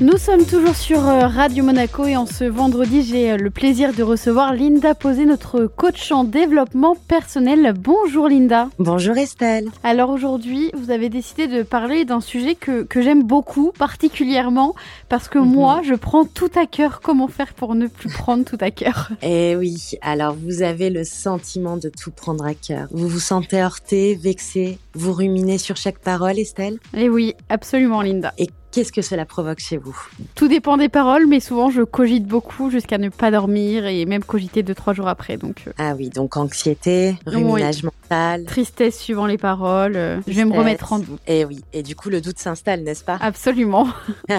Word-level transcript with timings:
Nous 0.00 0.16
sommes 0.16 0.44
toujours 0.46 0.76
sur 0.76 1.08
euh, 1.08 1.26
Radio 1.26 1.64
Monaco 1.64 2.06
et 2.06 2.16
en 2.16 2.24
ce 2.24 2.44
vendredi, 2.44 3.02
j'ai 3.02 3.32
euh, 3.32 3.36
le 3.36 3.50
plaisir 3.50 3.92
de 3.92 4.04
recevoir 4.04 4.54
Linda 4.54 4.94
Posé, 4.94 5.24
notre 5.26 5.66
coach 5.66 6.12
en 6.12 6.22
développement 6.22 6.94
personnel. 7.08 7.74
Bonjour 7.76 8.28
Linda. 8.28 8.68
Bonjour 8.78 9.16
Estelle. 9.18 9.66
Alors 9.82 10.10
aujourd'hui, 10.10 10.70
vous 10.76 10.92
avez 10.92 11.08
décidé 11.08 11.48
de 11.48 11.64
parler 11.64 12.04
d'un 12.04 12.20
sujet 12.20 12.54
que, 12.54 12.84
que 12.84 13.02
j'aime 13.02 13.24
beaucoup, 13.24 13.72
particulièrement 13.76 14.76
parce 15.08 15.28
que 15.28 15.40
Mhm. 15.40 15.48
moi, 15.48 15.80
je 15.84 15.94
prends 15.94 16.24
tout 16.24 16.50
à 16.54 16.66
cœur. 16.66 17.00
Comment 17.02 17.26
faire 17.26 17.52
pour 17.52 17.74
ne 17.74 17.88
plus 17.88 18.08
prendre 18.08 18.44
tout 18.44 18.58
à 18.60 18.70
cœur 18.70 19.10
Eh 19.22 19.56
oui, 19.56 19.94
alors 20.00 20.36
vous 20.40 20.62
avez 20.62 20.90
le 20.90 21.02
sentiment 21.02 21.76
de 21.76 21.88
tout 21.90 22.12
prendre 22.12 22.44
à 22.46 22.54
cœur. 22.54 22.86
Vous 22.92 23.08
vous 23.08 23.18
sentez 23.18 23.60
heurté, 23.60 24.14
vexé, 24.14 24.78
vous 24.94 25.12
ruminez 25.12 25.58
sur 25.58 25.74
chaque 25.76 25.98
parole 25.98 26.38
Estelle? 26.38 26.78
Et 26.96 27.08
oui, 27.08 27.34
absolument 27.48 28.00
Linda. 28.00 28.32
Et 28.38 28.48
qu'est-ce 28.72 28.92
que 28.92 29.02
cela 29.02 29.24
provoque 29.24 29.58
chez 29.58 29.76
vous? 29.76 29.96
Tout 30.34 30.48
dépend 30.48 30.76
des 30.76 30.88
paroles, 30.88 31.26
mais 31.26 31.40
souvent 31.40 31.70
je 31.70 31.82
cogite 31.82 32.26
beaucoup 32.26 32.70
jusqu'à 32.70 32.98
ne 32.98 33.08
pas 33.08 33.30
dormir 33.30 33.86
et 33.86 34.04
même 34.06 34.24
cogiter 34.24 34.62
deux, 34.62 34.74
trois 34.74 34.92
jours 34.94 35.08
après. 35.08 35.36
Donc 35.36 35.64
euh, 35.66 35.72
Ah 35.78 35.94
oui, 35.96 36.08
donc 36.10 36.36
anxiété, 36.36 37.16
ruminage 37.26 37.82
mental. 37.82 38.44
tristesse 38.44 38.98
suivant 38.98 39.26
les 39.26 39.38
paroles, 39.38 39.96
euh, 39.96 40.20
je 40.26 40.32
vais 40.32 40.44
me 40.44 40.56
remettre 40.56 40.92
en 40.92 40.98
doute. 40.98 41.20
Eh 41.26 41.44
oui, 41.44 41.62
et 41.72 41.82
du 41.82 41.94
coup 41.96 42.10
le 42.10 42.20
doute 42.20 42.38
s'installe, 42.38 42.82
n'est-ce 42.82 43.04
pas? 43.04 43.18
Absolument. 43.20 43.88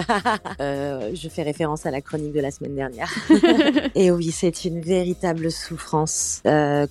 Euh, 0.60 1.10
Je 1.14 1.28
fais 1.28 1.42
référence 1.42 1.86
à 1.86 1.90
la 1.90 2.00
chronique 2.00 2.32
de 2.32 2.40
la 2.40 2.50
semaine 2.50 2.74
dernière. 2.74 3.12
Et 3.94 4.10
oui, 4.10 4.30
c'est 4.30 4.64
une 4.64 4.80
véritable 4.80 5.50
souffrance 5.50 6.42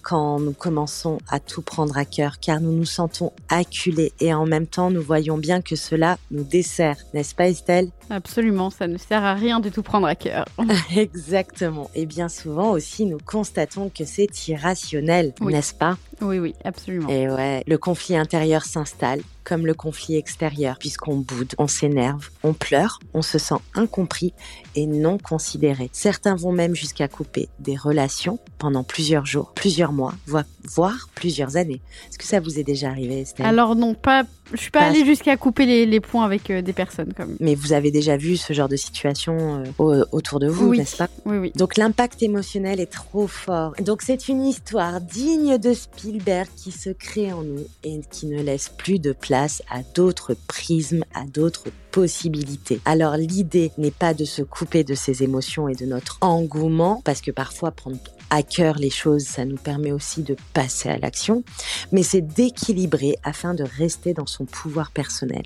quand 0.01 0.39
nous 0.39 0.53
commençons 0.53 1.17
à 1.29 1.39
tout 1.39 1.61
prendre 1.61 1.97
à 1.97 2.05
cœur, 2.05 2.39
car 2.39 2.59
nous 2.61 2.71
nous 2.71 2.85
sentons 2.85 3.31
acculés 3.49 4.11
et 4.19 4.33
en 4.33 4.45
même 4.45 4.67
temps 4.67 4.89
nous 4.91 5.01
voyons 5.01 5.37
bien 5.37 5.61
que 5.61 5.75
cela 5.75 6.17
nous 6.31 6.43
dessert, 6.43 6.97
n'est-ce 7.13 7.35
pas 7.39 7.47
Estelle 7.47 7.87
Absolument, 8.09 8.69
ça 8.69 8.85
ne 8.87 8.97
sert 8.97 9.23
à 9.23 9.33
rien 9.33 9.61
de 9.61 9.69
tout 9.69 9.81
prendre 9.81 10.07
à 10.07 10.13
cœur. 10.15 10.43
Exactement. 10.95 11.89
Et 11.95 12.05
bien 12.05 12.27
souvent 12.27 12.71
aussi 12.71 13.05
nous 13.05 13.17
constatons 13.25 13.89
que 13.89 14.03
c'est 14.03 14.47
irrationnel, 14.49 15.33
Oui. 15.39 15.53
n'est-ce 15.53 15.73
pas? 15.73 15.97
Oui, 16.21 16.37
oui, 16.39 16.53
absolument. 16.65 17.07
Et 17.07 17.29
ouais, 17.29 17.63
le 17.65 17.77
conflit 17.77 18.17
intérieur 18.17 18.65
s'installe 18.65 19.21
comme 19.49 19.65
le 19.65 19.73
conflit 19.73 20.15
extérieur, 20.15 20.77
puisqu'on 20.77 21.17
boude, 21.17 21.55
on 21.57 21.67
s'énerve, 21.67 22.29
on 22.43 22.53
pleure, 22.53 22.99
on 23.15 23.23
se 23.23 23.39
sent 23.39 23.55
incompris 23.73 24.31
et 24.75 24.85
non 24.85 25.17
considéré. 25.17 25.89
Certains 25.91 26.35
vont 26.35 26.51
même 26.51 26.75
jusqu'à 26.75 27.07
couper 27.07 27.49
des 27.59 27.75
relations 27.75 28.37
pendant 28.59 28.83
plusieurs 28.83 29.25
jours, 29.25 29.51
plusieurs 29.55 29.91
mois, 29.91 30.13
voire, 30.27 31.09
plusieurs 31.15 31.57
années. 31.57 31.81
Est-ce 32.09 32.19
que 32.19 32.25
ça 32.25 32.39
vous 32.39 32.59
est 32.59 32.63
déjà 32.63 32.89
arrivé, 32.89 33.21
Estelle? 33.21 33.45
Alors 33.47 33.75
non, 33.75 33.95
pas, 33.95 34.23
je 34.53 34.57
suis 34.57 34.69
pas 34.71 34.79
Pas- 34.81 34.85
allée 34.87 35.03
jusqu'à 35.05 35.35
couper 35.37 35.65
les, 35.65 35.85
les 35.87 35.99
points 35.99 36.25
avec 36.25 36.49
euh, 36.51 36.61
des 36.61 36.73
personnes 36.73 37.13
comme. 37.13 37.35
Mais 37.39 37.55
vous 37.55 37.73
avez 37.73 37.89
déjà 37.91 38.17
vu 38.17 38.37
ce 38.37 38.53
genre 38.53 38.69
de 38.69 38.75
situation 38.75 39.63
euh, 39.63 39.63
au- 39.79 40.05
autour 40.15 40.39
de 40.39 40.47
vous, 40.47 40.67
Oui. 40.69 40.77
n'est-ce 40.77 40.97
pas? 40.97 41.07
Oui, 41.25 41.37
oui. 41.37 41.51
Donc 41.55 41.77
l'impact 41.77 42.21
émotionnel 42.21 42.79
est 42.79 42.91
trop 42.91 43.27
fort. 43.27 43.73
Donc 43.83 44.01
c'est 44.03 44.27
une 44.27 44.43
histoire 44.45 45.01
digne 45.01 45.57
de 45.57 45.73
Spielberg 45.73 46.47
qui 46.55 46.71
se 46.71 46.89
crée 46.91 47.31
en 47.33 47.41
nous 47.41 47.65
et 47.83 48.01
qui 48.11 48.27
ne 48.27 48.41
laisse 48.41 48.69
plus 48.69 48.99
de 48.99 49.13
place 49.13 49.38
à 49.69 49.83
d'autres 49.95 50.35
prismes, 50.47 51.03
à 51.13 51.23
d'autres 51.23 51.69
possibilités. 51.91 52.81
Alors 52.85 53.17
l'idée 53.17 53.71
n'est 53.77 53.91
pas 53.91 54.13
de 54.13 54.25
se 54.25 54.41
couper 54.41 54.83
de 54.83 54.95
ses 54.95 55.23
émotions 55.23 55.67
et 55.67 55.75
de 55.75 55.85
notre 55.85 56.17
engouement, 56.21 57.01
parce 57.03 57.21
que 57.21 57.31
parfois 57.31 57.71
prendre 57.71 57.97
à 58.31 58.43
cœur 58.43 58.75
les 58.75 58.91
choses, 58.91 59.23
ça 59.23 59.43
nous 59.43 59.57
permet 59.57 59.91
aussi 59.91 60.21
de 60.21 60.35
passer 60.53 60.87
à 60.89 60.99
l'action, 60.99 61.43
mais 61.91 62.03
c'est 62.03 62.21
d'équilibrer 62.21 63.15
afin 63.23 63.55
de 63.55 63.63
rester 63.63 64.13
dans 64.13 64.27
son 64.27 64.45
pouvoir 64.45 64.91
personnel. 64.91 65.43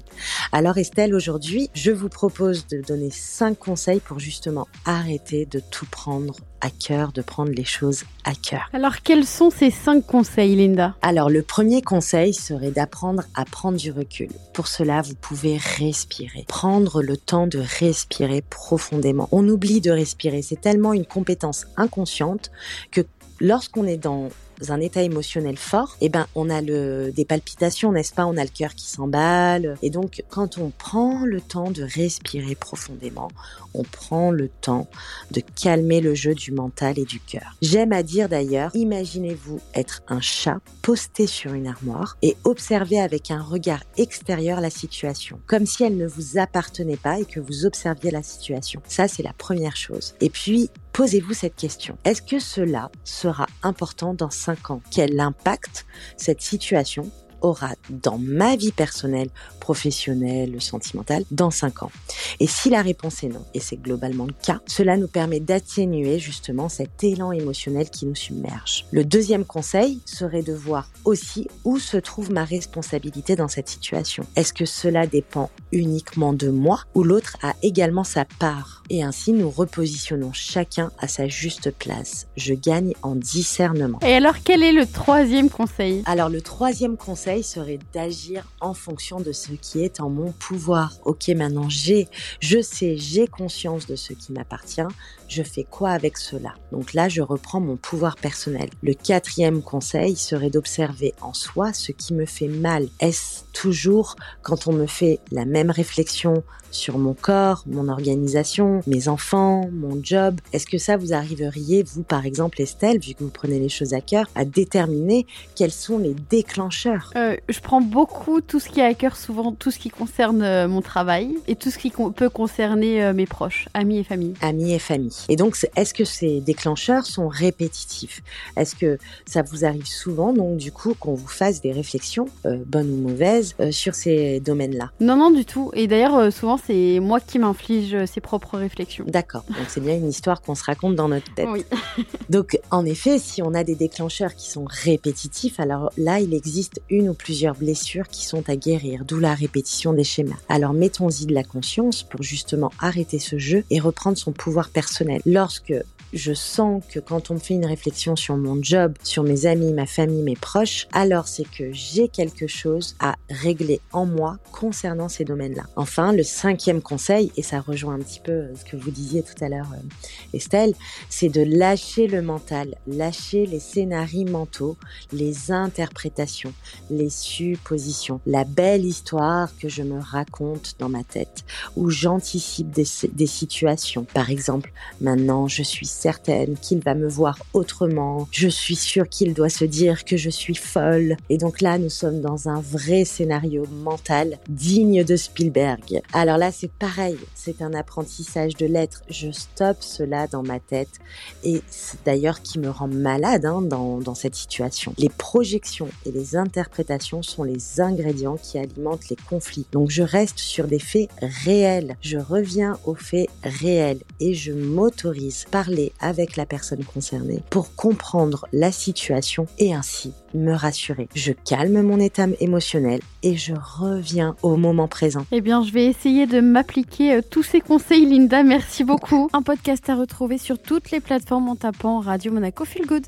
Alors 0.52 0.78
Estelle, 0.78 1.16
aujourd'hui, 1.16 1.70
je 1.74 1.92
vous 1.92 2.10
propose 2.10 2.68
de 2.68 2.82
donner 2.82 3.10
cinq 3.10 3.58
conseils 3.58 4.02
pour 4.02 4.20
justement 4.20 4.68
arrêter 4.86 5.46
de 5.46 5.62
tout 5.72 5.86
prendre 5.86 6.36
à 6.60 6.70
cœur, 6.70 7.12
de 7.12 7.22
prendre 7.22 7.52
les 7.52 7.66
choses 7.66 8.04
à 8.24 8.34
cœur. 8.36 8.70
Alors 8.74 9.02
quels 9.02 9.26
sont 9.26 9.50
ces 9.50 9.72
cinq 9.72 10.06
conseils, 10.06 10.56
Linda? 10.56 10.96
Alors 11.02 11.30
le 11.30 11.42
premier 11.42 11.82
conseil 11.82 12.34
serait 12.34 12.72
d'apprendre 12.72 13.24
à 13.36 13.46
prendre 13.46 13.78
du 13.78 13.92
recul. 13.92 14.30
Pour 14.54 14.68
cela, 14.68 15.02
vous 15.02 15.16
pouvez 15.16 15.58
respirer, 15.58 16.33
prendre 16.48 17.02
le 17.02 17.18
temps 17.18 17.48
de 17.48 17.60
respirer 17.60 18.42
profondément. 18.42 19.30
On 19.32 19.48
oublie 19.48 19.82
de 19.82 19.92
respirer, 19.92 20.42
c'est 20.42 20.60
tellement 20.60 20.94
une 20.94 21.06
compétence 21.06 21.68
inconsciente 21.78 22.52
que 22.92 23.02
lorsqu'on 23.40 23.86
est 23.86 23.98
dans 23.98 24.30
un 24.70 24.80
état 24.80 25.02
émotionnel 25.02 25.58
fort, 25.58 25.98
eh 26.00 26.10
ben 26.10 26.26
on 26.36 26.50
a 26.50 26.62
le 26.62 27.12
des 27.12 27.26
palpitations, 27.26 27.92
n'est-ce 27.92 28.14
pas? 28.14 28.26
On 28.26 28.38
a 28.38 28.44
le 28.44 28.50
cœur 28.50 28.76
qui 28.76 28.88
s'emballe 28.88 29.76
et 29.82 29.90
donc 29.90 30.24
quand 30.30 30.58
on 30.58 30.70
prend 30.70 31.26
le 31.26 31.42
temps 31.42 31.72
de 31.72 31.84
respirer 31.84 32.56
profondément, 32.56 33.30
on 33.74 33.84
prend 33.84 34.32
le 34.32 34.50
temps 34.50 34.88
de 35.32 35.42
calmer 35.62 36.00
le 36.00 36.14
jeu 36.14 36.34
du 36.34 36.52
mental 36.52 36.98
et 37.00 37.06
du 37.06 37.20
cœur. 37.20 37.56
J'aime 37.62 37.92
à 37.92 38.04
dire 38.04 38.30
d'ailleurs, 38.30 38.72
imaginez-vous 38.74 39.60
être 39.74 40.02
un 40.08 40.22
chat 40.22 40.60
posté 40.82 41.28
sur 41.28 41.54
une 41.54 41.68
armoire 41.68 42.18
et 42.22 42.38
observer 42.44 43.02
avec 43.02 43.32
un 43.32 43.42
regard 43.42 43.84
extérieur 43.98 44.62
la 44.62 44.70
situation, 44.70 45.40
comme 45.48 45.66
si 45.66 45.84
elle 45.84 45.98
ne 45.98 46.08
vous 46.08 46.38
appartenait 46.38 46.98
pas 46.98 47.20
et 47.20 47.26
que 47.26 47.40
vous 47.40 47.66
observiez 47.66 48.12
la 48.12 48.24
situation. 48.24 48.82
Ça, 48.88 49.08
c'est 49.08 49.24
la 49.24 49.34
première 49.34 49.76
chose. 49.76 50.14
Et 50.22 50.30
puis, 50.30 50.70
posez-vous 50.94 51.34
cette 51.34 51.56
question. 51.56 51.98
Est-ce 52.06 52.22
que 52.22 52.40
cela 52.40 52.92
sera 53.04 53.48
important 53.64 54.14
dans 54.14 54.30
5 54.30 54.70
ans? 54.70 54.82
Quel 54.92 55.20
impact 55.20 55.86
cette 56.18 56.42
situation 56.42 57.12
aura 57.44 57.76
dans 57.90 58.18
ma 58.18 58.56
vie 58.56 58.72
personnelle, 58.72 59.30
professionnelle, 59.60 60.62
sentimentale, 60.62 61.24
dans 61.32 61.52
5 61.52 61.84
ans 61.84 61.92
Et 62.40 62.48
si 62.48 62.70
la 62.70 62.82
réponse 62.82 63.24
est 63.24 63.30
non, 63.30 63.46
et 63.54 63.60
c'est 63.60 63.78
globalement 63.78 64.26
le 64.26 64.34
cas, 64.34 64.60
cela 64.66 64.98
nous 64.98 65.08
permet 65.08 65.40
d'atténuer 65.40 66.20
justement 66.20 66.70
cet 66.70 67.04
élan 67.04 67.32
émotionnel 67.32 67.90
qui 67.90 68.06
nous 68.06 68.16
submerge. 68.16 68.86
Le 68.92 69.06
deuxième 69.06 69.46
conseil 69.46 70.02
serait 70.06 70.42
de 70.42 70.54
voir 70.54 70.90
aussi 71.06 71.48
où 71.64 71.78
se 71.78 71.98
trouve 71.98 72.32
ma 72.32 72.46
responsabilité 72.46 73.36
dans 73.36 73.48
cette 73.48 73.70
situation. 73.70 74.26
Est-ce 74.36 74.54
que 74.54 74.66
cela 74.66 75.08
dépend 75.08 75.50
uniquement 75.72 76.34
de 76.34 76.50
moi 76.50 76.82
ou 76.96 77.04
l'autre 77.04 77.38
a 77.42 77.54
également 77.62 78.04
sa 78.04 78.26
part? 78.26 78.84
Et 78.90 79.04
ainsi 79.04 79.34
nous 79.34 79.50
repositionnons 79.50 80.34
chacun 80.34 80.92
à 81.00 81.08
sa 81.08 81.28
juste 81.28 81.72
place. 81.72 82.28
Je 82.36 82.54
gagne 82.54 82.94
en 83.02 83.16
discernement. 83.16 84.00
Et 84.02 84.14
alors 84.14 84.36
quel 84.44 84.64
est 84.64 84.72
le 84.72 84.86
troisième 84.86 85.50
conseil? 85.50 86.04
Alors 86.06 86.30
le 86.30 86.42
troisième 86.42 86.98
conseil 86.98 87.33
serait 87.42 87.80
d'agir 87.94 88.48
en 88.60 88.74
fonction 88.74 89.20
de 89.20 89.32
ce 89.32 89.54
qui 89.54 89.82
est 89.82 90.00
en 90.00 90.10
mon 90.10 90.32
pouvoir. 90.34 90.94
Ok, 91.06 91.30
maintenant 91.30 91.70
j'ai, 91.70 92.08
je 92.40 92.62
sais, 92.62 92.98
j'ai 92.98 93.28
conscience 93.28 93.88
de 93.88 93.96
ce 93.96 94.14
qui 94.14 94.34
m'appartient. 94.34 94.82
Je 95.28 95.42
fais 95.42 95.64
quoi 95.64 95.92
avec 95.92 96.18
cela? 96.18 96.54
Donc 96.72 96.94
là, 96.94 97.10
je 97.10 97.22
reprends 97.22 97.60
mon 97.60 97.78
pouvoir 97.78 98.18
personnel. 98.18 98.70
Le 98.84 98.94
quatrième 98.94 99.64
conseil 99.64 100.16
serait 100.16 100.52
d'observer 100.52 101.16
en 101.22 101.34
soi 101.34 101.74
ce 101.74 101.92
qui 101.92 102.14
me 102.14 102.26
fait 102.26 102.50
mal. 102.50 102.88
Est-ce 103.00 103.44
toujours 103.54 104.16
quand 104.44 104.68
on 104.68 104.74
me 104.74 104.86
fait 104.86 105.20
la 105.32 105.46
même 105.46 105.72
réflexion 105.72 106.44
sur 106.70 106.98
mon 106.98 107.14
corps, 107.14 107.64
mon 107.68 107.88
organisation, 107.88 108.82
mes 108.86 109.08
enfants, 109.08 109.70
mon 109.72 110.00
job? 110.04 110.40
Est-ce 110.52 110.66
que 110.66 110.78
ça 110.78 110.98
vous 110.98 111.14
arriveriez, 111.14 111.84
vous 111.84 112.04
par 112.04 112.26
exemple 112.26 112.62
Estelle, 112.62 113.00
vu 113.00 113.14
que 113.14 113.24
vous 113.24 113.30
prenez 113.30 113.60
les 113.60 113.70
choses 113.70 113.94
à 113.94 114.02
cœur, 114.02 114.28
à 114.36 114.44
déterminer 114.44 115.26
quels 115.56 115.72
sont 115.72 116.00
les 116.00 116.16
déclencheurs? 116.30 117.12
Euh, 117.16 117.36
Je 117.50 117.60
prends 117.60 117.82
beaucoup 117.82 118.42
tout 118.42 118.60
ce 118.60 118.70
qui 118.70 118.80
est 118.80 118.86
à 118.86 118.94
cœur, 118.94 119.16
souvent 119.16 119.52
tout 119.52 119.72
ce 119.72 119.80
qui 119.80 119.90
concerne 119.90 120.42
euh, 120.42 120.68
mon 120.68 120.82
travail 120.82 121.36
et 121.48 121.56
tout 121.56 121.70
ce 121.70 121.78
qui 121.78 121.92
con- 121.92 122.12
peut 122.12 122.30
concerner 122.30 123.04
euh, 123.04 123.14
mes 123.14 123.26
proches, 123.26 123.68
amis 123.74 124.00
et 124.00 124.04
famille. 124.04 124.34
amis 124.42 124.74
et 124.74 124.80
famille. 124.80 125.14
Et 125.30 125.36
donc, 125.36 125.56
est-ce 125.76 125.94
que 125.94 126.06
ces 126.06 126.42
déclencheurs 126.42 127.06
sont 127.06 127.28
répétitifs? 127.28 128.22
Est-ce 128.58 128.76
que 128.76 128.98
ça 129.26 129.42
vous 129.44 129.66
arrive 129.66 129.86
souvent, 129.86 130.34
donc 130.34 130.58
du 130.58 130.72
coup, 130.72 130.94
qu'on 131.00 131.14
vous 131.14 131.28
fasse 131.28 131.62
des 131.62 131.72
réflexions, 131.72 132.28
euh, 132.46 132.58
bonnes 132.66 132.90
ou 132.92 132.98
mauvaises, 133.10 133.56
euh, 133.60 133.72
sur 133.72 133.96
ces 133.96 134.40
domaines-là? 134.40 134.92
Non, 135.00 135.16
non, 135.16 135.30
du 135.32 135.46
tout. 135.46 135.72
Et 135.74 135.88
d'ailleurs, 135.88 136.32
souvent, 136.34 136.58
c'est 136.58 137.00
moi 137.00 137.20
qui 137.20 137.40
m'inflige 137.40 138.06
ses 138.06 138.22
propres 138.22 138.58
réflexions. 138.58 139.06
D'accord. 139.08 139.44
Donc, 139.48 139.66
c'est 139.70 139.82
bien 139.82 139.96
une 139.96 140.10
histoire 140.10 140.42
qu'on 140.42 140.56
se 140.56 140.64
raconte 140.64 140.96
dans 140.96 141.10
notre 141.10 141.34
tête. 141.36 141.48
Oui. 141.52 141.64
Donc, 142.30 142.60
en 142.72 142.86
effet, 142.86 143.20
si 143.20 143.42
on 143.42 143.54
a 143.54 143.64
des 143.64 143.76
déclencheurs 143.76 144.34
qui 144.36 144.50
sont 144.50 144.66
répétitifs, 144.68 145.60
alors 145.60 145.92
là, 145.98 146.20
il 146.20 146.34
existe 146.34 146.82
une 146.90 147.03
ou 147.10 147.14
plusieurs 147.14 147.56
blessures 147.56 148.08
qui 148.08 148.26
sont 148.26 148.50
à 148.50 148.56
guérir, 148.56 149.06
d'où 149.06 149.20
la 149.20 149.34
répétition 149.34 149.94
des 149.94 150.04
schémas. 150.04 150.36
Alors, 150.50 150.74
mettons-y 150.74 151.26
de 151.26 151.34
la 151.34 151.44
conscience 151.44 152.04
pour 152.04 152.24
justement 152.24 152.72
arrêter 152.80 153.20
ce 153.20 153.38
jeu 153.38 153.64
et 153.70 153.80
reprendre 153.80 154.18
son 154.18 154.32
pouvoir 154.32 154.70
personnel. 154.70 155.22
Lorsque 155.26 155.74
je 156.14 156.34
sens 156.34 156.84
que 156.88 157.00
quand 157.00 157.32
on 157.32 157.36
me 157.36 157.40
fait 157.40 157.56
une 157.56 157.66
réflexion 157.66 158.16
sur 158.16 158.38
mon 158.38 158.62
job, 158.62 158.94
sur 159.04 159.24
mes 159.24 159.46
amis, 159.46 159.74
ma 159.74 159.86
famille, 159.86 160.22
mes 160.22 160.36
proches, 160.36 160.88
alors 160.94 161.28
c'est 161.28 161.50
que 161.50 161.72
j'ai 161.72 162.08
quelque 162.08 162.48
chose 162.48 162.96
à 163.00 163.16
régler 163.30 163.82
en 163.92 164.06
moi 164.06 164.38
concernant 164.52 165.10
ces 165.10 165.26
domaines-là. 165.26 165.64
Enfin, 165.76 166.14
le 166.14 166.24
cinquième 166.24 166.82
conseil, 166.82 167.32
et 167.36 167.44
ça 167.44 167.60
rejoint 167.60 167.96
un 167.96 168.00
petit 168.00 168.20
peu 168.20 168.48
ce 168.56 168.64
que 168.64 168.78
vous 168.78 168.92
disiez 168.92 169.24
tout 169.24 169.44
à 169.44 169.50
l'heure, 169.50 169.72
euh, 169.74 170.36
Estelle, 170.38 170.74
c'est 171.10 171.30
de 171.30 171.42
lâcher 171.42 172.08
le 172.08 172.22
mental, 172.22 172.76
lâcher 172.88 173.46
les 173.46 173.60
scénarios 173.60 174.30
mentaux, 174.30 174.78
les 175.12 175.52
interprétations, 175.52 176.54
les 176.90 177.10
suppositions, 177.10 178.22
la 178.26 178.44
belle 178.44 178.86
histoire 178.86 179.50
que 179.58 179.70
je 179.70 179.82
me 179.82 180.00
raconte 180.00 180.76
dans 180.78 180.90
ma 180.90 181.04
tête, 181.04 181.44
où 181.76 181.90
j'anticipe 181.90 182.70
des 182.70 183.28
situations. 183.28 184.06
Par 184.14 184.30
exemple, 184.30 184.72
maintenant 185.02 185.48
je 185.48 185.64
suis 185.64 185.88
certaine 186.04 186.58
qu'il 186.58 186.80
va 186.80 186.96
me 186.96 187.08
voir 187.08 187.38
autrement, 187.54 188.28
je 188.32 188.50
suis 188.50 188.76
sûre 188.76 189.08
qu'il 189.08 189.34
doit 189.34 189.48
se 189.48 189.64
dire 189.64 190.04
que 190.04 190.18
je 190.18 190.30
suis 190.30 190.56
folle. 190.56 191.16
Et 191.30 191.38
donc 191.38 191.62
là, 191.62 191.78
nous 191.78 191.90
sommes 191.90 192.20
dans 192.20 192.50
un 192.50 192.60
vrai 192.60 193.06
scénario 193.06 193.66
mental 193.72 194.38
digne 194.50 195.06
de 195.06 195.16
Spielberg. 195.16 196.02
Alors 196.12 196.38
là, 196.38 196.52
c'est 196.52 196.72
pareil, 196.72 197.18
c'est 197.36 197.62
un 197.62 197.74
apprentissage 197.74 198.56
de 198.56 198.66
l'être. 198.66 199.02
Je 199.10 199.32
stoppe 199.32 199.82
cela 199.82 200.28
dans 200.28 200.44
ma 200.44 200.60
tête 200.60 201.00
et 201.46 201.62
c'est 201.70 202.04
d'ailleurs 202.04 202.42
qui 202.42 202.60
me 202.60 202.70
rend 202.70 202.90
malade 202.90 203.46
hein, 203.46 203.62
dans, 203.62 204.00
dans 204.00 204.16
cette 204.16 204.36
situation. 204.36 204.94
Les 204.98 205.10
projections 205.10 205.90
et 206.06 206.12
les 206.12 206.36
interprétations 206.36 207.24
sont 207.24 207.44
les 207.44 207.80
ingrédients 207.80 208.38
qui 208.38 208.58
alimentent 208.58 209.08
les 209.10 209.18
conflits. 209.30 209.68
Donc 209.72 209.90
je 209.90 210.04
reste 210.04 210.40
sur 210.40 210.68
des 210.68 210.80
faits 210.80 211.10
réels. 211.22 211.96
Je 212.02 212.18
reviens 212.18 212.78
aux 212.84 212.96
faits 212.96 213.30
réels 213.44 214.02
et 214.20 214.34
je 214.34 214.52
m'autorise 214.52 215.46
parler 215.50 215.93
avec 216.00 216.36
la 216.36 216.46
personne 216.46 216.84
concernée 216.84 217.42
pour 217.50 217.76
comprendre 217.76 218.48
la 218.52 218.72
situation 218.72 219.48
et 219.60 219.74
ainsi 219.74 220.14
me 220.34 220.54
rassurer. 220.54 221.08
Je 221.16 221.32
calme 221.32 221.82
mon 221.82 222.00
état 222.00 222.28
émotionnel 222.40 223.02
et 223.22 223.36
je 223.36 223.54
reviens 223.54 224.36
au 224.42 224.58
moment 224.58 224.88
présent. 224.88 225.26
Eh 225.32 225.42
bien, 225.42 225.64
je 225.64 225.72
vais 225.72 225.86
essayer 225.86 226.26
de 226.26 226.42
m'appliquer 226.42 227.16
euh, 227.16 227.22
tous 227.28 227.44
ces 227.44 227.62
conseils, 227.62 228.06
Linda. 228.06 228.44
Merci 228.44 228.84
beaucoup. 228.84 229.30
Un 229.34 229.42
podcast 229.42 229.90
à 229.90 229.96
retrouver 229.96 230.38
sur 230.38 230.60
toutes 230.60 230.92
les 230.92 231.00
plateformes 231.00 231.50
en 231.50 231.56
tapant 231.56 232.00
Radio 232.00 232.32
Monaco 232.32 232.66
Feel 232.66 232.86
Good. 232.86 233.02